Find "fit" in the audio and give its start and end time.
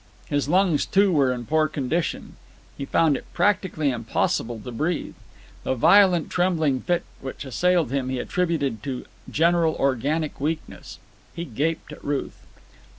6.81-7.03